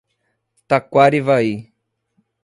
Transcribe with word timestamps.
Taquarivaí 0.69 1.53